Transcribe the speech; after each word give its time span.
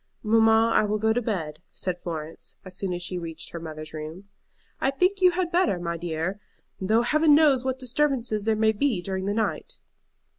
"Mamma, 0.23 0.71
I 0.73 0.83
will 0.83 0.97
go 0.97 1.13
to 1.13 1.21
bed," 1.21 1.59
said 1.71 2.01
Florence, 2.01 2.55
as 2.65 2.75
soon 2.75 2.91
as 2.91 3.03
she 3.03 3.19
reached 3.19 3.51
her 3.51 3.59
mother's 3.59 3.93
room. 3.93 4.29
"I 4.79 4.89
think 4.89 5.21
you 5.21 5.29
had 5.29 5.51
better, 5.51 5.77
my 5.77 5.95
dear, 5.95 6.39
though 6.79 7.03
Heaven 7.03 7.35
knows 7.35 7.63
what 7.63 7.77
disturbances 7.77 8.45
there 8.45 8.55
may 8.55 8.71
be 8.71 9.03
during 9.03 9.25
the 9.25 9.35
night." 9.35 9.77